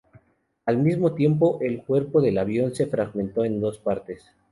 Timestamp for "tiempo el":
1.13-1.83